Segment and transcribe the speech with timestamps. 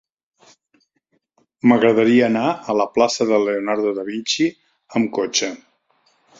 [1.71, 4.51] M'agradaria anar a la plaça de Leonardo da Vinci
[5.01, 5.55] amb cotxe.